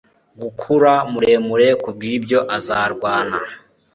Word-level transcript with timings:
gukura 0.41 0.93
muremure, 1.11 1.67
kubwibyo 1.83 2.39
azarwana 2.57 3.37